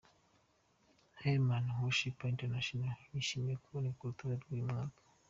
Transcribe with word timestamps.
Heman 1.21 1.65
worshipers 1.81 2.31
International 2.33 2.97
yishimiye 3.13 3.55
kuboneka 3.63 3.97
ku 3.97 4.03
rutonde 4.09 4.35
rw'uyu 4.41 4.65
mwaka. 4.71 5.01